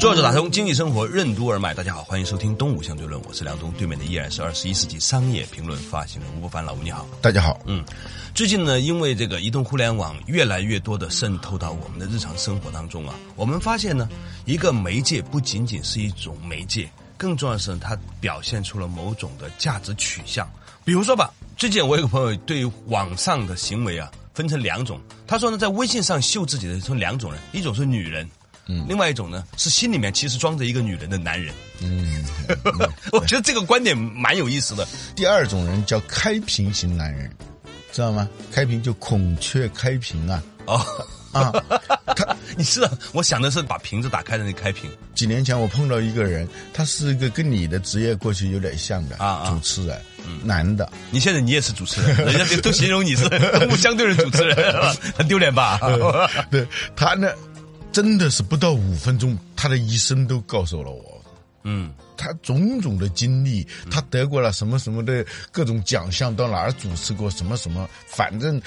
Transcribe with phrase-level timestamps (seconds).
[0.00, 7.60] 坐着打通经济生活任督二脉，大家好，欢迎收听《东吴相对论》，我是梁东，对面的依然是二十一世纪商业评论发行人吴伯凡老吴，你好，大家好。
[7.66, 7.84] 嗯，
[8.34, 14.08] 最近呢，因为这个移动互联网越来越多的渗透到我们的日常生活当中啊，我们发现呢，
[14.46, 20.50] 一个媒介不仅仅是一种媒介，更重要的是它表现出了某种的价值取向。
[20.82, 28.26] 比如说吧，最近我有个朋友对网上的行为啊分成两种，他说呢，在微信上秀自己的分两种人，一种是女人。
[28.70, 31.52] 嗯，另外一种呢是心里面其实装着一个女人的男人。
[31.82, 32.24] 嗯，
[33.10, 34.86] 我觉得这个观点蛮有意思的。
[35.16, 37.28] 第二种人叫开屏型男人，
[37.90, 38.28] 知道吗？
[38.52, 40.42] 开屏就孔雀开屏啊。
[40.66, 40.86] 哦
[41.32, 41.52] 啊，
[42.14, 44.90] 他你是我想的是把瓶子打开的那开屏。
[45.14, 50.00] 几年前我碰到一个人，他是一个跟你的职业过去有点像的啊主持人，
[50.44, 50.90] 男的。
[51.10, 53.28] 你现在你也是主持人，人家都形容你是
[53.70, 54.56] 不相对的主持人，
[55.16, 55.78] 很丢脸吧？
[56.50, 57.28] 对他呢。
[57.92, 61.20] 真的是不到五分钟，他的一生都告诉了我。
[61.62, 68.58] 嗯，他种种的经历，他得过了什么什么的各种奖项，到哪儿主持过什么什么，反正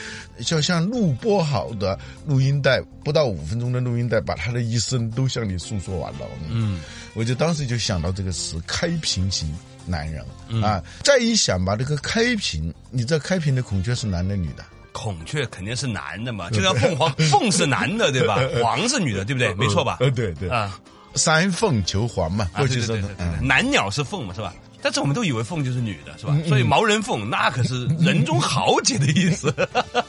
[0.45, 6.19] 就像录播好的录音带，不到五分钟的录音带，把他的一生都向你诉说完了。
[6.51, 6.79] 嗯，
[7.15, 9.51] 我就当时就想到这个词“开屏型
[9.87, 10.23] 男人”
[10.63, 14.63] 啊，再一想吧，这个开屏，你知道开屏的孔雀是男的女的？
[14.93, 18.39] 孔雀肯定是男的嘛，就像凤凰， 凤是男的对吧？
[18.61, 19.53] 凰是女的，对不对？
[19.55, 19.97] 没错吧？
[19.99, 20.79] 呃，对对啊，
[21.15, 23.03] 三凤求凰嘛，过去是
[23.41, 24.53] 男鸟是凤嘛，是吧？
[24.81, 26.37] 但是我们都以为凤就是女的，是吧？
[26.47, 29.53] 所以毛人凤那可是人中豪杰的意思，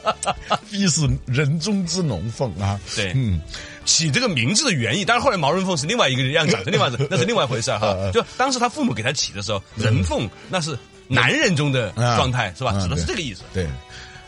[0.69, 2.79] 必是人中之龙凤啊。
[2.95, 3.39] 对，嗯，
[3.85, 7.95] 起这个名字的原意，当然后来毛人凤是另外一个样子，是另外 那是另外一回事哈。
[8.13, 10.77] 就当时他父母给他起的时候，人凤那是
[11.07, 12.73] 男人中的状态，是吧？
[12.81, 13.43] 指的是这个意思。
[13.53, 13.65] 对。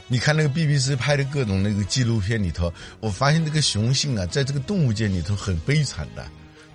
[0.07, 6.25] 你看那个 BBC 拍的各种那个纪录片里头，我发现这个雄性啊，在这个动物界里头很悲惨的，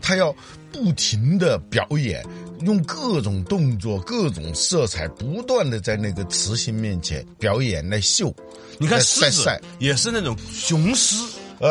[0.03, 0.34] 它要
[0.70, 2.22] 不停的表演，
[2.60, 8.34] 用各种动作、各种色彩，不断的在那个雌性面前表演来秀。
[8.78, 11.16] 你看狮子也是那种雄狮，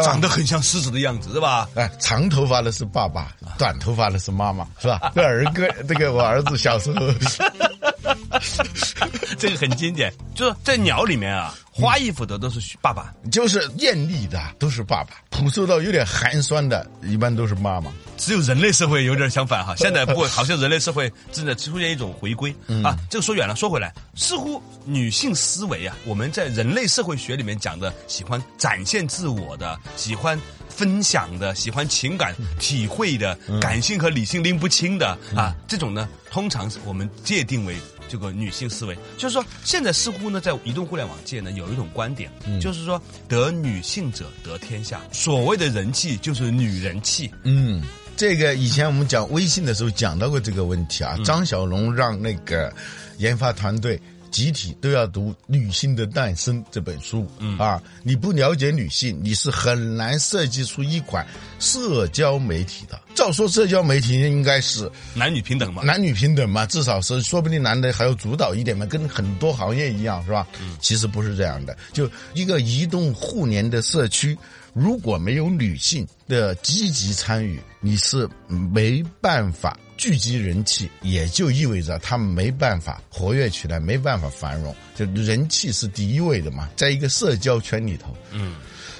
[0.03, 1.69] 长得很像狮子的样子，是吧？
[1.75, 5.11] 哎，长头发的是爸爸，短头发的是妈妈，是吧？
[5.13, 7.07] 这儿歌，这个我儿子小时候。
[9.37, 17.91] 这个很经典，就是在鸟里面啊，花衣服的都是爸爸，就是艳丽的都是爸爸，朴素到有点寒酸的，一般都是妈妈。
[18.17, 22.95] 只有人类社会有点相反哈，现在不，好像人类社会正在出现一种回归啊。
[23.09, 30.39] 这个说远了，说回来，似乎女性思维啊，我们在人类社会学里面讲的，喜欢展现自我的，喜欢
[30.69, 37.75] 分享的，喜欢情感体会的，感性和理性拎不清的啊，这种呢，通常是我们界定为。
[38.11, 42.29] 这个女性思维，就是说，现在似乎呢，在移动互联网界呢，有一种观点，
[42.59, 44.99] 就是说，得女性者得天下。
[45.13, 47.31] 所谓的人气，就是女人气。
[47.43, 47.81] 嗯，
[48.17, 51.15] 这个以前我们讲微信的时候讲到过这个问题啊。
[51.23, 52.73] 张小龙让那个
[53.17, 53.97] 研发团队。
[54.31, 61.27] 集体都要读《女性的诞生》这本书，嗯啊，你不了解女性，你是很难设计出一款
[61.59, 62.99] 社交媒体的。
[63.13, 70.47] 照说社交媒体应该是男女平等嘛，男女平等嘛，至少是说不定男的还要主导一点嘛，跟很多行业一样，是吧？
[70.61, 74.37] 嗯，其实不是这样的，就一个移动互联的社区。
[74.73, 84.75] 如果没有女性的积极参与，你是没办法聚集人气，也就意味着他们没办法活跃起来，没办法繁荣。
[84.95, 88.55] 就人气是第一位的嘛，在一个社交圈里头，嗯，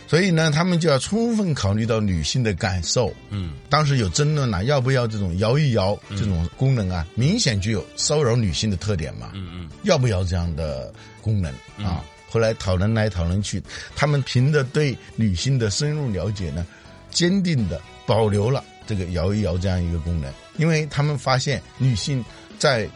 [0.07, 7.03] 所以呢，他们就要充分考虑到女性的感受，嗯，当时有争论了，要不要这种摇一摇这种功能啊？
[7.15, 11.51] 明显具有骚扰女性的特点嘛，嗯嗯，要不要这样的功能？
[11.83, 12.05] 啊？
[12.29, 13.59] 后来讨论来讨论去，
[13.95, 16.63] 他们凭着对女性的深入了解呢，
[17.09, 22.23] 坚定的保留了这个摇一摇这样一个功能，因为他们发现女性
[22.59, 22.87] 在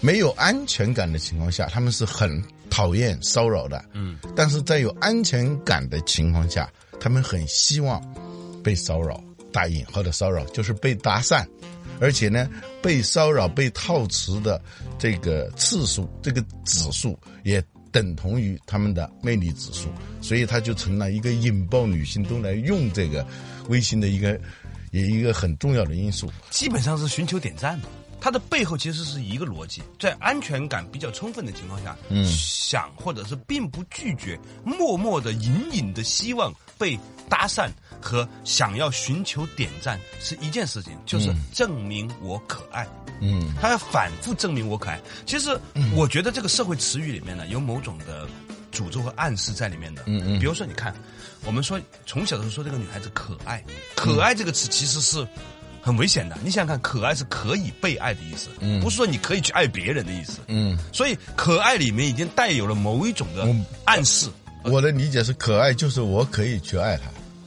[0.00, 6.70] 没有安全感的情况下，他们是很讨厌骚扰的，嗯，但是在有安全感的情况下，
[7.00, 8.02] 他们很希望
[8.62, 9.22] 被骚扰，
[9.52, 11.46] 打引号的骚扰就是被搭讪，
[12.00, 12.48] 而且呢，
[12.82, 14.60] 被骚扰被套词的
[14.98, 17.62] 这个次数，这个指数也。
[17.92, 19.88] 等同于他们的魅力指数，
[20.20, 23.26] 所以它就成了一个引爆女性都来用这个
[23.68, 24.38] 微信的一个
[24.90, 26.30] 也一个很重要的因素。
[26.50, 27.86] 基本上是寻求点赞嘛。
[28.18, 36.98] 它的背后其实是一个逻辑，在安全感比较充分的情况下，嗯，想或者是并不拒绝，默默的、隐隐的希望被
[37.28, 37.68] 搭讪
[38.00, 42.88] 和想要寻求点赞是一件事情，就是证明我可爱。
[43.20, 45.00] 嗯，他要反复证明我可爱。
[45.24, 45.56] 其实
[45.94, 48.26] 我觉得这个社会词语里面呢，有某种的
[48.76, 50.02] 诅咒和暗示在里面的。
[50.06, 50.94] 嗯嗯比如说，你看，
[51.44, 53.64] 我们说从小的时候说这个女孩子可爱，
[53.94, 55.26] 可爱这个词其实是
[55.80, 56.36] 很危险的。
[56.44, 60.40] 你想想看，可爱是可以被爱的意思，嗯不是说你可以去爱别人的意思。
[60.48, 64.28] 嗯，所以可爱里面已经带有了某一种的嗯暗示。
[64.64, 67.04] 我的理解是，可爱就是我可以去爱她。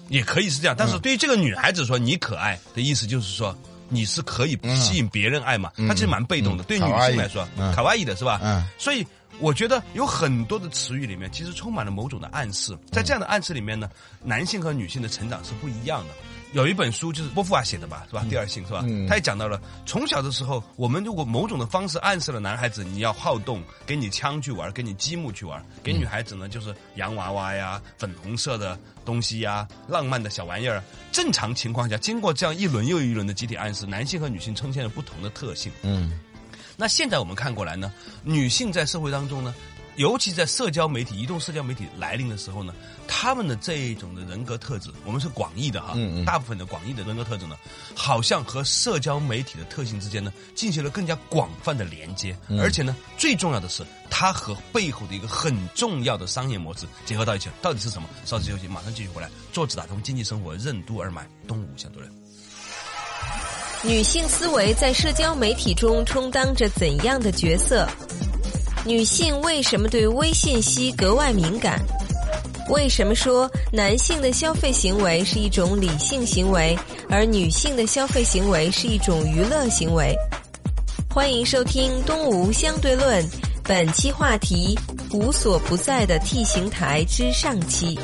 [0.08, 3.56] 也可以是这样，但是对于这个女孩子说你可爱的意思就是说
[3.90, 6.64] 你是可以吸引别人爱嘛，她其实蛮被动的。
[6.64, 8.40] 嗯对女性来说，嗯卡哇伊的是吧？
[8.42, 9.06] 嗯所以
[9.40, 13.90] 我觉得有很多的词语里面其实充满了某种的暗示，在这样的暗示里面呢，
[14.24, 16.14] 男性和女性的成长是不一样的。
[16.52, 18.26] 有一本书就是波伏娃写的吧，是吧？
[18.28, 18.82] 第二性是吧？
[18.84, 30.84] 嗯他也讲到了，从小的时候，我们如果某种的方式暗示了男孩子你要好动，给你枪去玩，给你积木去玩；给女孩子呢，就是洋娃娃呀、粉红色的东西呀、浪漫的小玩意儿。
[31.12, 35.72] 正常情况下，经过这样一轮又一轮的集体暗示，男性和女性呈现了不同的特性。
[35.84, 36.20] 嗯
[36.80, 37.92] 那现在我们看过来呢，
[38.24, 39.54] 女性在社会当中呢，
[39.98, 42.74] 尤其在社交媒体、移动社交媒体来临的时候呢，
[43.06, 46.26] 她们的这一种的人格特质，我们是广义的哈，嗯嗯。
[46.26, 47.58] 大部分的广义的人格特质呢，
[47.94, 58.08] 好像和社交媒体的特性之间呢，进行了更加广泛的连接，而且呢，最重要的是，它和背后的一个很重要的商业模式结合到一起了，到底是什么？
[58.24, 62.19] 稍事休息，马上继续回来，坐着打通经济生活任督二脉，东吴相对论。
[63.82, 67.88] 女性思维在社交媒体中充当着怎样的角色？
[68.86, 71.80] 女性为什么对微信息格外敏感？
[72.70, 76.78] 为什么说男性的消费行为是一种理性行为，
[77.10, 80.14] 而女性的消费行为是一种娱乐行为？
[81.10, 83.24] 欢迎收听《东吴相对论》，
[83.64, 84.78] 本期话题：
[85.14, 87.98] 无所不在的 T 型台之上期。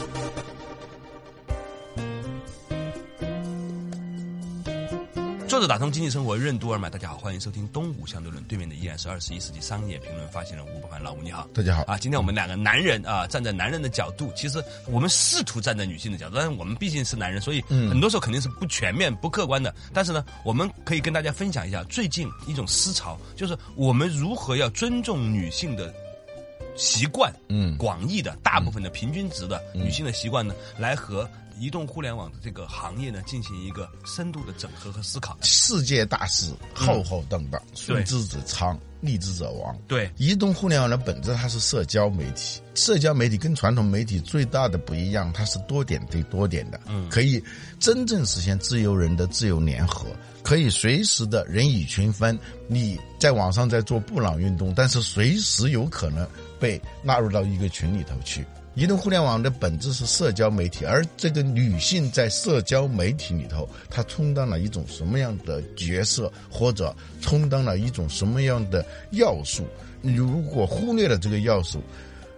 [5.56, 8.44] 作者打通经济生活任督二脉，大家好，欢迎收听东吴相对论。
[8.44, 11.48] 对面的依然是二十一世纪商业评论发现人吴伯凡，老吴你好。
[11.54, 11.98] 大家好啊！
[11.98, 19.74] 今天我们两个男人啊，站在男人的角度，其实我们试图站在女性的角度，但是我们毕竟是男人，所以很多时候肯定是不全面、不客观的。
[19.94, 25.96] 但是呢，我们可以跟大家分享一下最近一种思潮，就是我们如何要尊重女性的
[26.76, 31.26] 习惯，嗯广义的大部分的平均值的女性的习惯呢，来和
[31.60, 35.38] 移动互联网的这个行业呢进行一个深度的整合和思考。
[35.42, 39.78] 世界大势浩浩荡荡，顺之者昌，逆之者亡。
[39.88, 47.42] 对移动互联网的本质它是社交媒体，社交媒体跟传统媒体最大的不一样，它是多点对多点的，嗯，可以
[47.80, 50.08] 真正实现自由人的自由联合，
[50.44, 52.38] 可以随时的人以群分。
[52.68, 56.28] 你在网上在做布朗运动，但是随时有可能
[56.60, 58.46] 被纳入到一个群里头去。
[58.76, 69.66] 移动互联网的本质是社交媒体，而这个女性在社交媒体里头，她充当了一种什么样的角色，或者充当了一种什么样的要素？
[70.02, 71.82] 你如果忽略了这个要素，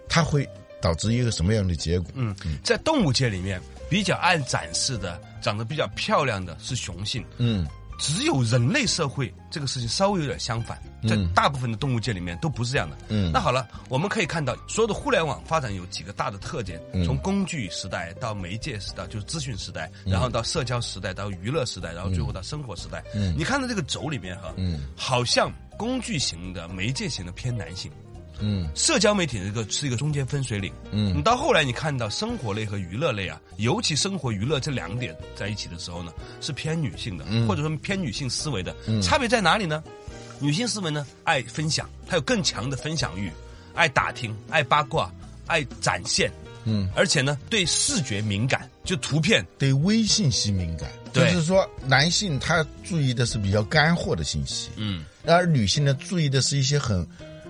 [0.08, 0.48] 它会
[0.80, 2.10] 导致一个什么样的结果？
[2.14, 7.66] 嗯，在动物界里面比较爱展示的、长得比较漂亮的是雄性，嗯
[7.98, 12.96] 只有人类社会这个事情稍微有点相反，在大部分的动物界里面都不是这样的。
[13.08, 23.02] 嗯那好了，我们可以看到，所有的互联网发展有几个大的特点：嗯从工具时代到媒介时代，就是资讯时代，然后到社交时代，到娱乐时代，然后最后到生活时代。
[23.14, 27.90] 嗯你看到这个轴里面哈，嗯好像工具型的、媒介型的偏男性。
[28.40, 30.72] 嗯社交媒体这个是一个中间分水岭。
[30.90, 38.74] 嗯你到后来你看到生活类和娱乐类啊，尤其生活娱乐这两点在一起的时候呢，是偏女性的，嗯或者说偏女性思维的。
[38.86, 39.82] 嗯差别在哪里呢？
[40.40, 43.28] 女性思维呢，爱分享，她有更强的分享欲，
[43.74, 45.12] 爱打听，爱八卦，
[45.46, 46.30] 爱展现，
[46.64, 49.44] 嗯，而且呢，对视觉敏感，就图片。
[49.58, 57.04] 对微信息敏感，就是说男性他注意的是比较干货的信息，嗯，而女性呢注意的是一些很。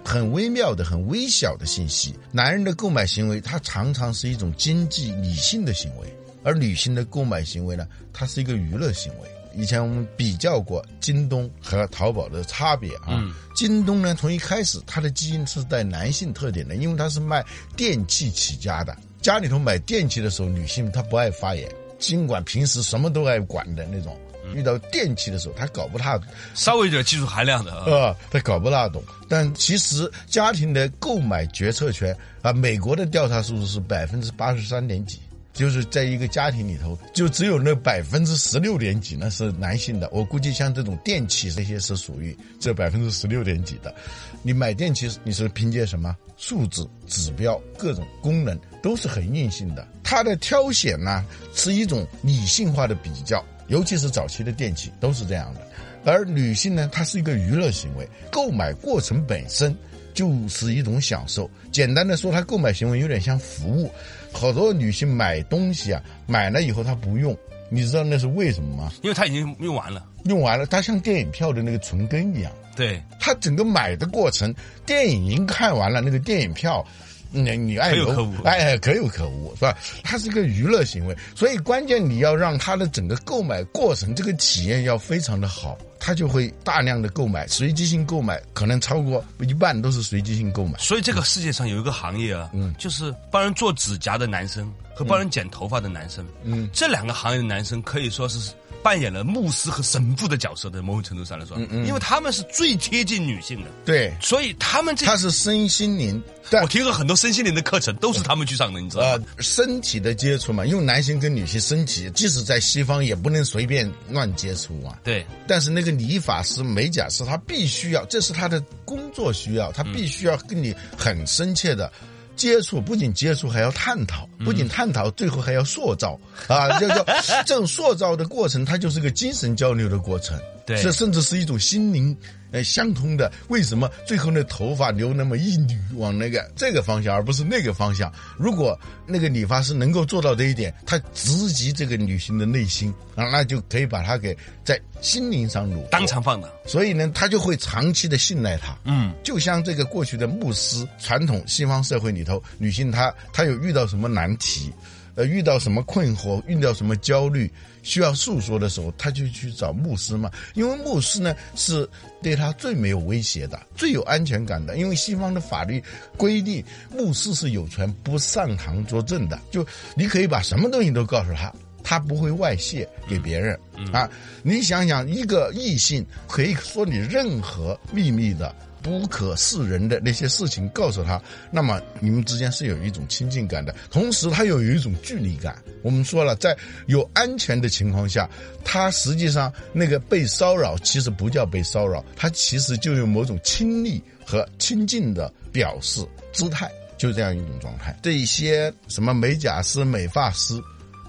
[0.09, 2.15] 很微妙的、很微小的信息。
[2.33, 6.11] 男人的购买行为，它常常是一种经济理性的行为，
[6.43, 9.29] 而女性的购买行为呢，它是一个娱乐行为。
[9.55, 13.23] 以前我们比较过京东和淘宝的差别啊。
[13.55, 17.45] 京东呢，从一开始它的基因是带男性特点的，因为它是卖
[17.77, 18.97] 电器起家的。
[19.21, 24.19] 家里头买电器的时候，女性她不爱发言，尽管平时什么都爱管的那种。
[24.55, 26.21] 遇到电器的时候，他搞不大
[26.55, 27.91] 稍微有点技术含量的啊。
[27.91, 29.03] 啊，他搞不大懂。
[29.29, 35.21] 但其实家庭的购买决策权啊，美国的调查数字是百分之八十三点几，
[35.53, 40.09] 就是在一个家庭里头，就只有那百分之十六点几那是男性的。
[40.13, 43.95] 我估计像这种电器这些是属于这百分之十六点几的。
[44.43, 49.87] 你买电器，你是凭借什么数字指标、各种功能都是很硬性的。
[50.03, 51.23] 它的挑选呢
[51.55, 55.61] 是一种理性化的比较，尤其是早期的电器都是这样的。
[56.05, 59.77] 而女性呢，它是一个娱乐行为，购买过程本身
[60.15, 61.51] 就是一种享受。
[61.71, 63.91] 简单的说，它购买行为有点像服务。
[64.33, 67.37] 好多女性买东西啊，买了以后她不用，
[67.71, 68.93] 你知道那是为什么吗？
[69.03, 70.05] 因为她已经用完了。
[70.25, 72.53] 用完了，它像电影票的那个存根一样。
[72.77, 74.55] 对，它整个买的过程，
[74.87, 76.87] 电影已经看完了，那个电影票。
[77.31, 79.77] 你你爱有可无，哎，可有可无，是吧？
[80.03, 90.79] 它是一个娱乐行为，所以关键你要让它的整个购买过程这个体验要非常的好，他就会大量的购买，随机性购买，可能超过一半都是随机性购买。
[90.79, 98.53] 所以这个世界上有一个行业啊，嗯，就是帮人做指甲的男生和帮人剪头发的男生，嗯，这两个行业的男生可以说是。
[98.83, 106.23] 扮演了牧师和神父的角色的某种程度上来说，嗯嗯，因为他们是最贴近女性的，对，所以他们这他是身心灵，
[106.63, 109.25] 我听说很多身心灵的课程都是他们去上的，你知道吗？
[109.39, 114.99] 身体的接触嘛，因为男性跟女性身体，即使在西方也不能随便乱接触啊。
[115.05, 121.91] 对，但是那个理发师、美甲师，他必须要，这是他的工作需要，他必须要跟你很深切的。
[122.39, 126.79] 接触不仅接触，还要探讨；不仅探讨，最后还要塑造啊！
[126.79, 127.05] 就叫
[127.45, 130.39] 这种塑造的过程，它就是个精神交流的过程，
[130.69, 132.17] 对，这甚至是一种心灵。
[132.51, 138.11] 呃，相通的，为什么最后那头发留那么一缕往那个这个方向，而不是那个方向？
[138.39, 138.75] 如果
[139.07, 144.35] 那个理发师能够做到这一点，他直击这个女性的内心啊，那就可以把她给
[144.65, 146.51] 在心灵上掳当场放的。
[146.65, 148.75] 所以呢，他就会长期的信赖她。
[148.85, 154.73] 嗯，就像这个过去的牧师，传统西方社会里头，女性她她有遇到什么难题？
[155.19, 160.31] 呃，遇到什么困惑，遇到什么焦虑，需要诉说的时候，他就去找牧师嘛。
[160.55, 161.89] 因为牧师呢是
[162.23, 164.77] 对他最没有威胁的、最有安全感的。
[164.77, 165.83] 因为西方的法律
[166.17, 166.65] 规定，
[166.97, 173.59] 牧师是有权不上堂作证的，就你可以把什么东西都告诉他，他不会外泄给别人
[173.93, 174.09] 啊。
[174.45, 178.55] 你想想，一个异性可以说你任何秘密的。
[178.83, 181.21] 不可示人的那些事情告诉他，
[181.51, 185.63] 那么你们之间是有一种亲近感的，同时他又有一种距离感。
[185.83, 186.57] 我们说了，在
[186.87, 188.29] 有安全的情况下，
[188.65, 197.99] 他实际上那个被骚扰其实不叫被骚扰，他其实就有某种亲昵和亲近的表示姿态，就这样一种状态。
[198.03, 200.55] 这一些什么美甲师、美发师，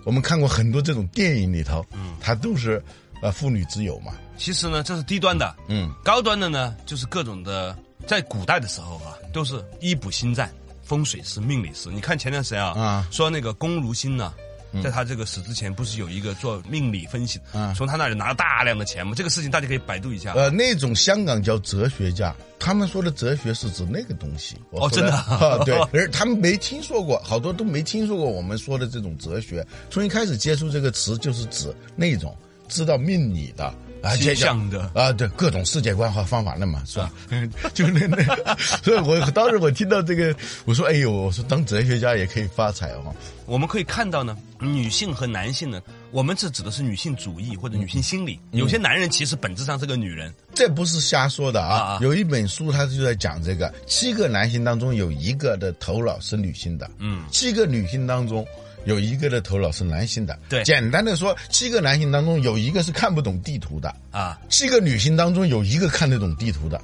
[0.06, 2.82] 我们看过很多这种电影里头，嗯，他都是。
[3.22, 10.50] 呃，妇女之友嘛，其实呢，这是低端的，嗯，高端的呢，就是各种的，在古代的时候啊，都是医卜心战、
[10.84, 11.90] 风水师、命理师。
[11.90, 14.34] 你看前段时间啊，啊，说那个龚如心呢，
[14.82, 19.14] 在他这个死之前，不是有一个做命理分析，啊，从他那里拿了大量的钱吗？
[19.14, 20.32] 这个事情大家可以百度一下。
[20.34, 24.56] 呃，那种香港叫哲学家，他们说的哲学是指那个东西。
[24.72, 29.66] 哦，真的， 对，而他们没听说过，好多都没听说过我们说的这种哲学。
[29.90, 32.34] 从一开始接触这个词，就是指那种。
[32.70, 33.66] 知道命理的
[34.02, 37.12] 啊，这样的啊，对各种世界观和方法论嘛，是吧？
[37.74, 40.34] 就那那， 所以我当时我听到这个，
[40.64, 43.14] 我说：“哎呦，我说当哲学家也可以发财哦。”
[43.46, 45.82] 我们可以看到呢，女性和男性呢，
[46.12, 48.40] 我们是指的是女性主义或者女性心理。
[48.52, 52.00] 有些男人其实本质上是个女人，这不是瞎说的啊。
[52.02, 58.46] 有一本书，他就在讲这个：七个男性当中有一个的头脑是女性的，嗯，七个女性当中。
[58.86, 66.82] 有一个的头脑是男性的，对，简单的说，七个男性当中有一个是看不懂地图的啊，七个女性当中有一个看得懂地图的。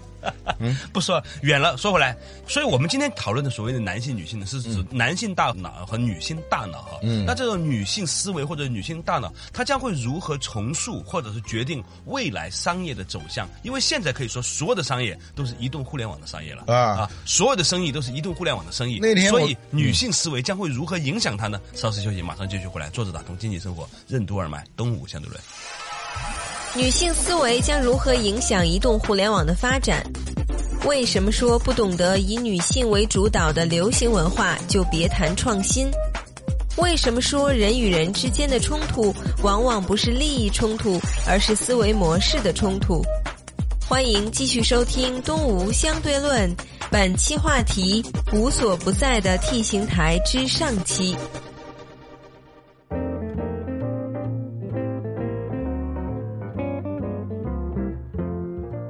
[0.59, 2.15] 嗯， 不说远了，说回来，
[2.47, 6.99] 所以我们今天讨论的所谓的男性、女性呢，是指男性大脑和女性大脑哈。
[7.01, 13.47] 嗯，那这种女性思维或者女性大脑，它将会如何重塑或者是决定未来商业的走向？
[13.63, 18.99] 因为现在可以说，所有的商业都是移动互联网的商业了啊啊，所有的生意都是移动互联网的生意。
[19.01, 21.59] 那天，所以女性思维将会如何影响它呢？
[21.73, 22.89] 稍事休息，马上继续回来。
[22.89, 25.41] 坐着打通经济生活，任督二脉，东吴相对论。
[26.77, 30.05] 女性思维将如何影响移动互联网的发展？
[30.85, 35.89] 为什么说不懂得以女性为主导的流行文化就别谈创新？
[36.75, 43.01] 为什么说人与人之间的冲突往往不是利益冲突，而是思维模式的冲突？
[43.87, 46.53] 欢迎继续收听《东吴相对论》，
[46.91, 48.03] 本期话题：
[48.33, 51.15] 无所不在的 T 型台之上期。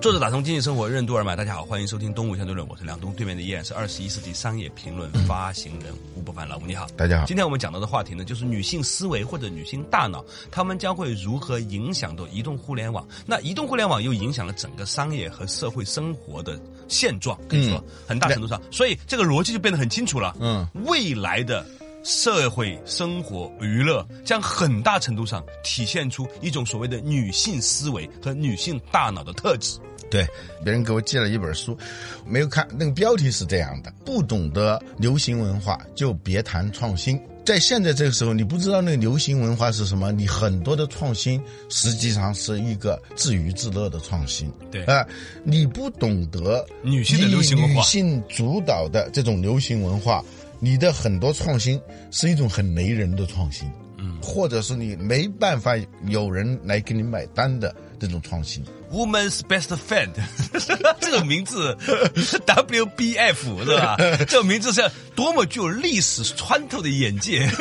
[0.05, 13.03] 作者打通经济生活任督二脉，大家好，欢迎收听《东吴相对论》，我是梁东，对面的依然是二十一世纪商业评论发行人吴伯凡，老吴你好，大家好今天我们讲到的话题呢，就是女性思维或者女性大脑，她们将会如何影响到移动互联网？
[13.25, 20.37] 那移动互联网又影响了整个商业和社会生活的现状，可以说、很大程度上，所以这个逻辑就变得很清楚了。
[20.39, 21.65] 嗯，未来的。
[22.07, 29.79] 社会生活娱乐将很大程度上体现出一种所谓的女性思维和女性大脑的特质。
[30.15, 30.25] 对，
[30.63, 31.77] 别人给我寄了一本书，
[32.25, 37.19] 没有看，那个标题是这样的：不懂得流行文化就别谈创新。
[37.43, 44.49] 在现在这个时候，你不知道那个流行文化是什么，你很多的创新实际上是一个自娱自乐的创新。
[44.71, 45.05] 对啊、
[45.43, 50.23] 你不懂得女性的流行文化女性主导的这种流行文化，
[50.61, 51.77] 你的很多创新
[52.09, 53.69] 是一种很雷人的创新。
[53.97, 55.75] 嗯，或者是你没办法
[56.07, 58.63] 有人来给你买单的这种创新。
[58.91, 60.09] Woman's Best Friend，
[61.01, 61.75] 这个名字
[62.15, 63.95] WBF 是吧？
[64.27, 67.49] 这个名字是多么具有历史穿透的眼界。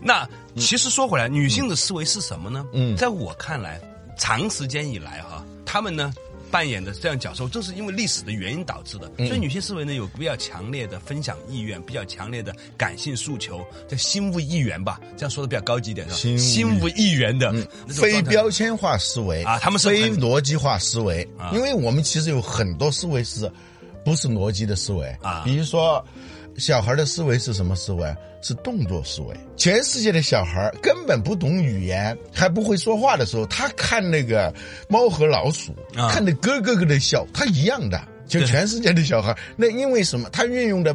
[0.00, 2.64] 那其实说回来，女性的思维是什么呢？
[2.72, 3.80] 嗯在我看来，
[4.16, 6.12] 长时间以来哈，她们呢
[6.50, 9.10] 扮演的这样角色，正是因为历史的原因导致的。
[9.16, 16.16] 所以女性思维呢有比较强烈的分享意愿，比较强烈的感性诉求，叫心无一员吧，这样说的比较高级一点，是吧？
[16.16, 17.52] 心物心物意缘的
[17.88, 23.50] 非标签化思维啊他们是非逻辑化思维啊，因为我们其实有很多思维是
[24.04, 25.08] 不是逻辑的思维。
[25.22, 25.42] 啊。
[25.44, 26.04] 比如说。
[26.58, 28.14] 小孩的思维是什么思维？
[28.42, 29.36] 是动作思维。
[29.56, 34.52] 全世界的小孩根本不懂语言，还不会说话的时候，他看那个
[34.88, 38.00] 猫和老鼠，啊看的咯咯咯的笑，他一样的。
[38.26, 40.28] 就全世界的小孩，那因为什么？
[40.30, 40.94] 他运用的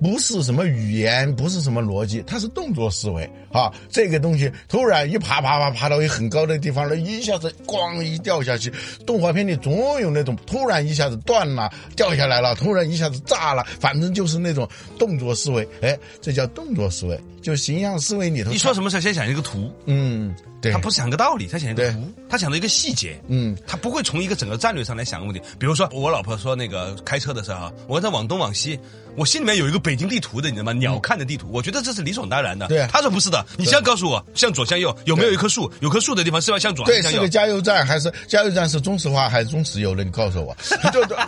[0.00, 3.70] 不是什么语言，不是什么逻辑，它是动作思维啊。
[3.90, 8.72] 这个东西突然一爬爬爬爬到一很高的地方了，一下子咣一掉下去。
[9.06, 15.68] 动画片里总有那种突然一下子断了，掉下来了，突然一下子炸了，反正就是那种动作思维。
[15.82, 18.50] 哎，这叫动作思维，就形象思维里头。
[18.50, 25.42] 你说什么事先想一个图，嗯，对，他不是想个道理，他想一个图，他想到一个细节，嗯，他不会从一个整个战略上来想个问题。
[25.58, 28.78] 比如说，我老婆说那个开车的时候啊，我在往东往西，
[29.16, 30.72] 我心里面有一个北京地图的，你知道吗？
[30.74, 32.66] 鸟瞰的地图，我觉得这是理所当然的。
[32.66, 37.28] 嗯对他说不是的，你先告诉我向左向右有没有一棵树，有棵树的地方是要向左向右对是个？
[37.28, 40.04] 加油站还是加油站是中石化还是中石油的？
[40.04, 40.56] 你告诉我。
[40.92, 41.16] 对对。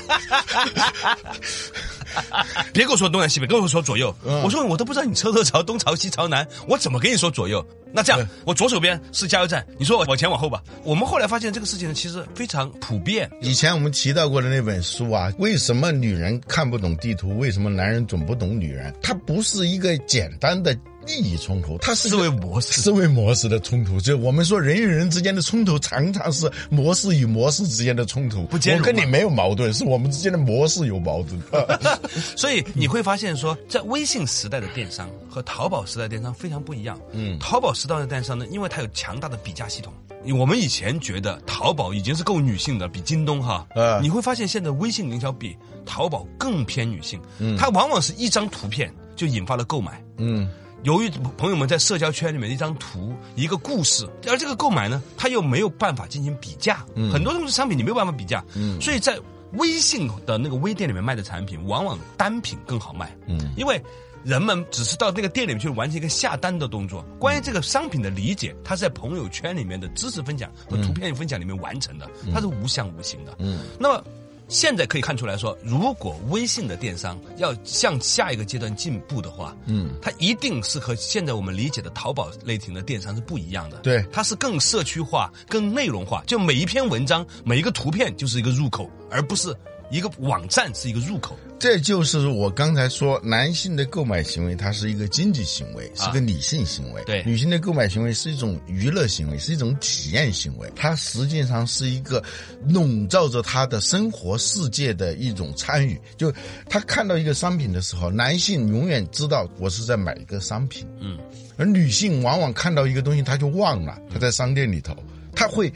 [2.72, 4.14] 别跟我说东南西北，跟我说左右。
[4.24, 7.64] 嗯我说我都不知道你车头朝东朝西朝南，我怎么跟你说左右？
[7.92, 10.62] 那这样，我左手边是加油站，你说我往前往后吧。
[10.82, 13.30] 我们后来发现这个事情呢，其实非常普遍。
[13.40, 17.36] 以前我们提到过的那本书啊，为什么女人看不懂地图？
[17.38, 18.94] 为什么男人总不懂女人？
[19.02, 24.00] 它不是一个简单的利益冲突，它是思维模式思维模式的冲突。
[24.00, 28.44] 就我们说人与人之间的冲突，常常是模式与模式之间的冲突。
[28.44, 31.40] 不兼容我跟你没有矛盾，是我们之间的模式有矛盾。
[32.36, 36.98] 所以你会发现说，在微信时代的电商和淘宝时代的电商非常不一样。
[37.12, 39.92] 嗯，淘宝时代的电商呢，因为它有强大的比价系统。
[40.38, 43.66] 我们以前觉得淘宝已经是够女性的，比京东哈。
[43.74, 47.20] 呃你会发现现在微信营销比淘宝更偏女性。
[47.38, 50.00] 嗯，它往往是一张图片就引发了购买。
[50.18, 50.48] 嗯，
[50.82, 58.44] 由于朋友们在社交圈里面的一张图、一个故事，而这个购买呢，它又没有办法进行比价，很多东西商品你没有办法比价，
[58.80, 59.18] 所以在
[59.52, 63.16] 微信的那个微店里面卖的产品，往往单品更好卖，
[63.56, 63.82] 因为。
[64.24, 73.34] 人们只是到那个店里面去完成一个下单的动作，关于这个商品的理解，它是在朋友圈里面的知识分享和图片分享里面完成的，它是无相无形的。
[73.40, 74.04] 嗯，那么
[74.52, 83.78] 现在可以看出来说，如果微信的电商要向下一个阶段进步的话，嗯，它一定是和现在我们理解的淘宝类型的电商是不一样的。
[83.78, 84.04] 对。
[84.12, 89.56] 它是更社区化、更内容化，就每一篇文章、每一个图片就是一个入口，而不是
[89.92, 91.38] 一个网站是一个入口。
[91.58, 100.68] 这就是我刚才说，男性的购买行为，它是一个经济行为，是个理性行为；对女性的购买行为是一种娱乐行为，是一种体验行为。
[100.74, 102.24] 它实际上是一个
[102.66, 106.00] 笼罩着他的生活世界的一种参与。
[106.16, 106.32] 就
[106.68, 111.18] 他看到一个商品的时候，男性永远知道我是在买一个商品，嗯，
[111.58, 114.96] 而女性往往看到一个东西，她就忘了，她在商店里头，
[115.32, 115.72] 她会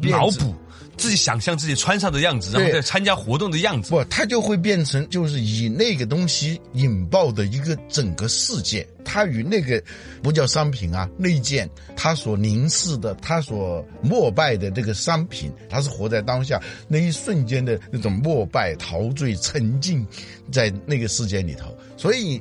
[0.00, 0.54] 脑补
[0.98, 3.90] 自己想象自己穿上的样子，然后再参加活动的样子。
[3.90, 9.82] 不，它就会变成就是以那个东西引爆的一个整个世界，它与那个
[10.22, 20.06] 不叫商品啊，那件它所凝视的、它所膜拜的这个商品，它是活在当下那一瞬间的那种膜拜、陶醉、沉浸
[20.52, 22.38] 在那个世界里头，所以。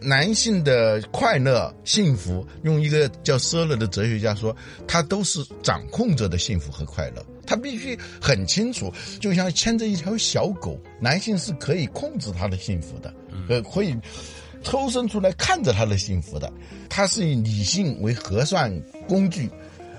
[0.00, 7.26] 男性的快乐、幸福，用一个叫舍勒的哲学家说，他都是掌控者的幸福和快乐。
[7.48, 13.14] 他必须很清楚，就像牵着一条小狗，男性是可以控制他的幸福的，
[13.48, 13.96] 呃，可以
[14.62, 16.52] 抽身出来看着他的幸福的。
[16.90, 18.70] 他是以理性为核算
[19.08, 19.48] 工具，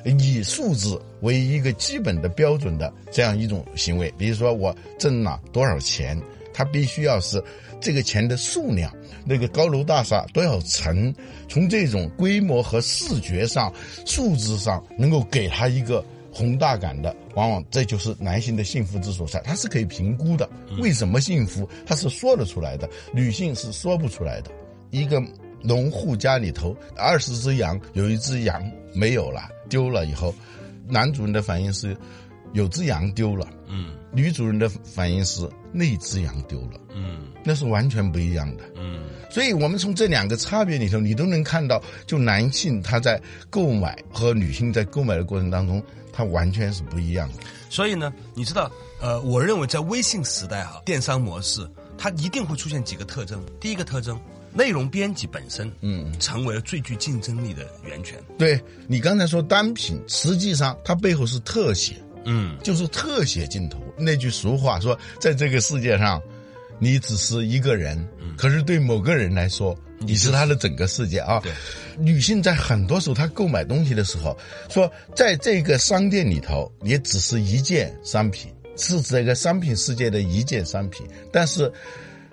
[0.05, 4.13] 以数字为一个基本的标准的这样一种行为。
[4.15, 6.21] 比如说，我挣了多少钱，
[6.53, 7.43] 他必须要是
[7.81, 11.11] 这个钱的数量，那个高楼大厦多少层，
[11.47, 13.73] 从这种规模和视觉上、
[14.05, 16.05] 数字上能够给他一个。
[16.31, 20.49] 宏大感的，往往这就是男性的幸福之所在，他是可以评估的。
[20.79, 21.67] 为什么幸福？
[21.85, 24.51] 他是说得出来的，女性是说不出来的。
[24.91, 25.21] 一个
[25.61, 28.63] 农户家里头二十只羊，有一只羊
[28.93, 30.33] 没有了，丢了以后，
[30.87, 31.95] 男主人的反应是
[32.53, 38.63] 有只羊丢了，嗯女主人的反应是那只羊丢了，嗯那是完全不一样的。
[38.77, 38.99] 嗯
[39.31, 47.35] 所以，我们从这两个差别里头，你都能看到，就男性他在购买和女性在购买的过程当中，他完全是不一样的。
[47.69, 51.61] 所以呢，你知道，呃，我认为在微信时代哈，电商模式
[51.95, 53.39] 它一定会出现几个特征。
[53.59, 54.19] 第一个特征，
[54.51, 58.17] 内容编辑本身，嗯，成为了最具竞争力的源泉。
[58.35, 63.79] 对你刚才说单品，实际上它背后是特写，嗯，就是特写镜头。
[63.97, 66.21] 那句俗话说，在这个世界上，
[66.79, 71.39] 你只是一个人，可是对某个人来说，你是他的整个世界啊。
[71.41, 71.51] 对，
[71.97, 74.37] 女性在很多时候她购买东西的时候，
[74.69, 81.71] 说在这个商店里头也只是一件商品，是这个商品世界的一件商品，但是。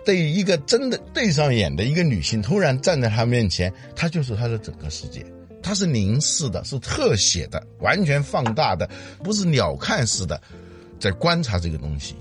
[0.05, 5.27] 对于一个真的对上眼的一个女性，突然站在他面前，她就是他的整个世界。
[5.67, 8.89] 她是凝视的，是特写的，完全放大的，
[9.25, 10.41] 不是鸟瞰式的，
[11.01, 12.15] 在观察这个东西。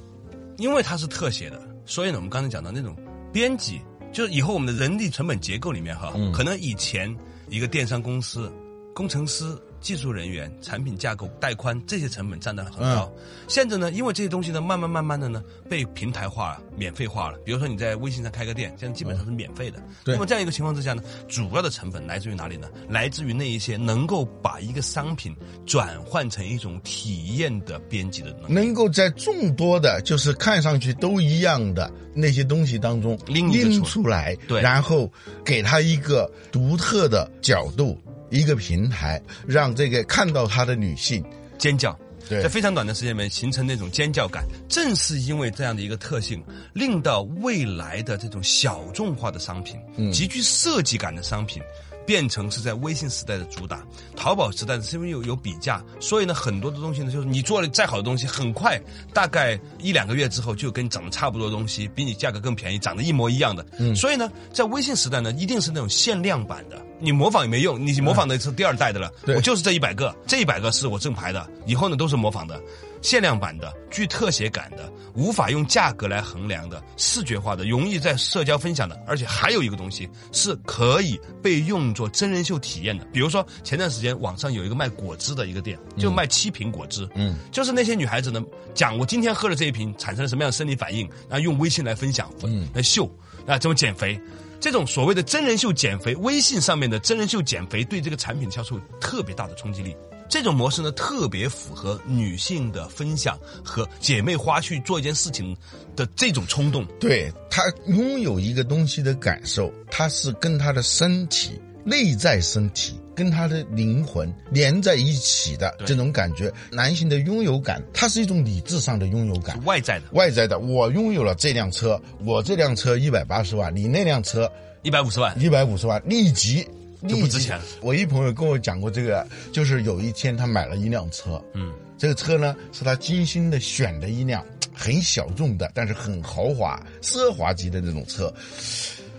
[0.57, 2.95] 因为它是特写的，所以呢，我们刚才讲到那种
[3.31, 3.79] 编辑，
[4.11, 7.15] 就是以后我们的人力成本结构里面哈，可能以前
[7.47, 8.51] 一个电商公司
[8.95, 9.45] 工程师。
[9.81, 13.13] 技术人员、产品架构、带宽这些成本占得很高。
[13.47, 17.37] 现在呢，因为这些东西呢，慢慢慢慢的呢，被平台化了、免费化了。
[17.45, 19.77] 比如说你在微信上开个店，现在基本上是免费的。
[20.03, 22.67] 对那么这样一个情况之下呢，主要的成本来自于哪里呢？
[22.89, 25.35] 来自于那一些能够把一个商品
[25.67, 28.53] 转换成一种体验的编辑的能力。
[28.53, 35.07] 能够在众多的，就是看上去都一样的那些东西当中拎出来，对然后
[35.43, 37.95] 给他一个独特的角度，
[38.35, 41.23] 一个平台，让这个看到他的女性，
[41.57, 41.97] 尖叫。
[42.27, 42.43] 对。
[42.43, 46.43] 在非常短的时间里面形成那种尖叫感，正是因为这样的一个特性，
[46.73, 50.11] 令到未来的这种小众化的商品，嗯。
[50.11, 51.63] 极具设计感的商品，
[52.05, 53.85] 变成是在微信时代的主打。
[54.15, 58.79] 淘宝时代是因为有有比价，所以呢，很多的东西呢，就是你做了再好的东西，很快
[59.13, 63.65] 大概一两个月之后，就跟你长得差不多的东西，比你价格更便宜，长得一模一样的。
[63.77, 66.81] 嗯，所以呢，在微信时代呢，一定是那种限量版的。
[66.97, 69.11] 你模仿也没用，你模仿的是第二代的了。
[69.25, 72.59] 对我就是这一百个，这一百个是我正牌的，以后呢都是模仿的，
[73.05, 83.05] 限量版的，具特写感的，无法用价格来衡量的，视觉化的，容易在社交分享的，而且还有一个东西是可以被用作真人秀体验的。
[83.13, 93.07] 比如说前段时间网上有一个卖果汁的一个店，就卖七瓶果汁，嗯，就是那些女孩子呢讲我今天喝了这一瓶产生了什么样的生理反应，然后用微信来分享，嗯来秀，
[93.45, 94.19] 啊怎么减肥。
[94.59, 99.95] 这种所谓的真人秀减肥，微信上面的真人秀减肥，对这个产品销售有特别大的冲击力。
[100.27, 105.55] 这种模式呢，特别符合女性的分享和姐妹花去做一件事情
[105.95, 106.85] 的这种冲动。
[106.99, 116.51] 对她拥有一个东西的感受，它是跟她的身体、内在身体跟她的灵魂连在一起的这种感觉。
[116.71, 119.63] 男性的拥有感，它是一种理智上的拥有感。
[119.63, 126.67] 外在的，外在的，我拥有了这辆车，我这辆车一百八十万，你那辆车一百五十万，一百五十万，立即
[127.07, 127.59] 就不值钱。
[127.81, 138.33] 我一朋友跟我讲过这个，就是有一天他买了一辆车，嗯，这个车呢是他精心的选的一辆很小众的，但是很豪华、奢华级的那种车。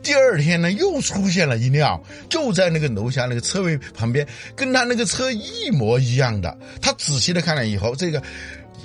[0.03, 6.57] 第二天呢，又出现了一辆，就在那个楼下那个车位旁边，跟他那个车一模一样的。
[6.81, 8.22] 他仔细的看了以后，这个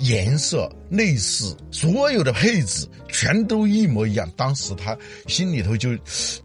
[0.00, 4.30] 颜色、内饰、所有的配置全都一模一样。
[4.36, 5.96] 当时他心里头就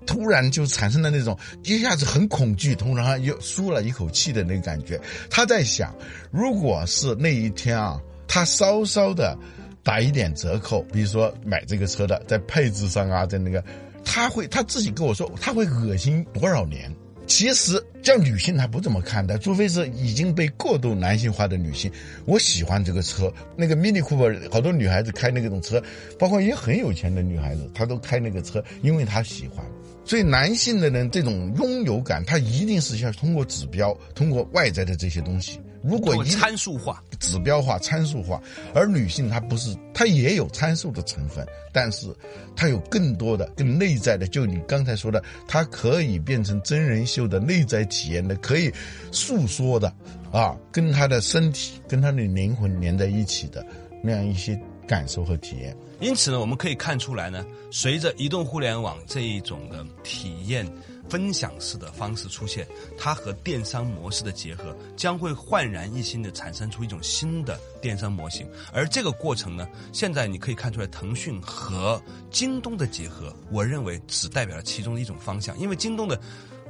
[0.06, 5.00] 突然就产生了那种一下子很恐惧，突然又舒了一口气的那个感觉。
[5.30, 5.96] 他在想，
[6.32, 9.38] 如果是那一天啊，他稍稍的
[9.84, 13.64] 打一点折扣，比如说买这个车的在配置上啊，在那个。
[14.10, 16.90] 他会他自己跟我说，他会恶心多少年？
[17.28, 21.92] 其实，像女性她不怎么看待，除非是已经被过度男性化的女性。
[22.26, 25.84] 我喜欢这个车，那个 Mini Cooper，好多女孩子开那种车，
[26.18, 29.64] 包括一些很有钱的女孩子，她都开那个车，因为她喜欢。
[30.06, 38.42] 所以，男性的人这种拥有感，他一定是要通过指标，通过外在的这些东西，如果一参数化，指标化、参数化，
[38.76, 42.14] 而女性她不是，她也有参数的成分，但是
[42.58, 44.28] 她有更多的、更内在的。
[44.28, 48.70] 就你刚才说的，它可以变成真人秀的内在体验的，可以
[49.14, 49.88] 诉说的
[50.30, 53.66] 啊，跟她的身体、跟她的灵魂连在一起的
[54.04, 55.74] 那样一些感受和体验。
[56.02, 60.70] 因此呢，我们可以看出来呢，随着移动互联网这一种的体验。
[61.10, 62.68] 分享式的方式出现，
[62.98, 68.48] 它和电商模式的结合将会焕然一新的产生出一种新的电商模型。
[68.74, 75.58] 而这个过程呢，现在你可以看出来，腾讯和京东的结合，我认为只代表了其中的一种方向。
[75.58, 76.20] 因为京东的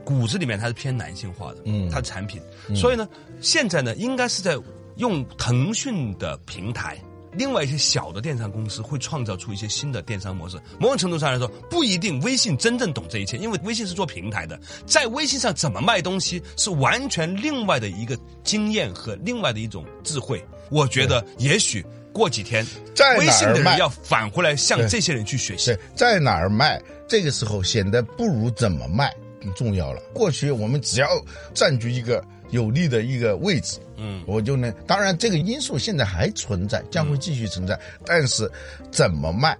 [0.03, 2.41] 骨子里面它是偏男性化的，嗯，它的产品，
[2.75, 3.07] 所以呢，
[3.41, 4.57] 现在呢，应该是在
[4.95, 6.97] 用腾讯的平台。
[7.33, 10.57] 另外一些小的电商公司会创造出一些新的电商模式。
[10.79, 20.43] 某种程度上来说，不一定微信真正懂这一切，因为微信是做平台的，在微信上怎么卖东西是完全另外的一个经验和另外的一种智慧。
[20.69, 22.65] 我觉得，也许过几天，
[23.17, 25.75] 微信的人要返回来向这些人去学习。
[25.95, 30.01] 在哪儿卖，这个时候显得不如怎么卖更重要了。
[30.13, 31.07] 过去我们只要
[31.53, 32.23] 占据一个。
[32.49, 34.73] 有利的一个位置，嗯，我就能。
[34.85, 37.79] 当然，这个因素现在还存在，将会继续存在。
[38.05, 38.49] 但是，
[38.91, 39.57] 怎么卖，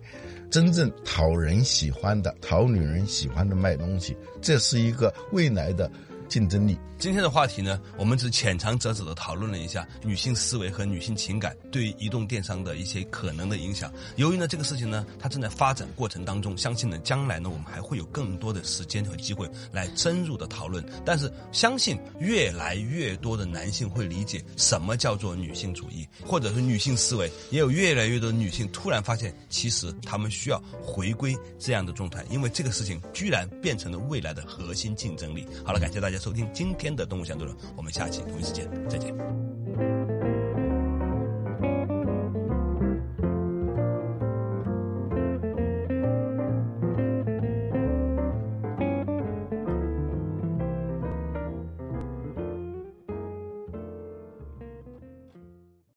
[0.50, 5.90] 真正讨人喜欢的、讨女人喜欢的卖东西，这是一个未来的。
[6.28, 6.78] 竞争力。
[7.00, 13.94] 今天的话题呢，我们只浅尝辄止的讨论了一下女性思维和女性情感对于移动电商的一些可能的影响。
[14.16, 20.84] 由于呢这个事情呢，它正在发展过程当中，相信呢将来呢我们还会有更多的时间和机会来深入的讨论。
[21.06, 35.46] 但是相信越来越多的男性会理解什么叫做女性主义，或者是女性思维，也有越来越多的女性突然发现，其实她们需要回归这样的状态，因为这个事情居然变成了未来的核心竞争力。
[35.64, 39.57] 好了，感谢大家收听今天的动物相对论，我们下期同一时间再见。